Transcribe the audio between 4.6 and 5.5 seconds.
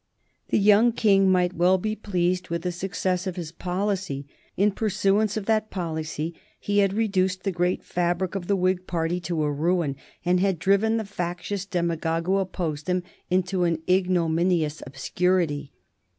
pursuance of